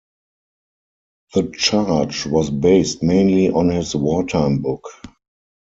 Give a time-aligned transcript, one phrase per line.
[1.35, 4.85] The charge was based mainly on his wartime book.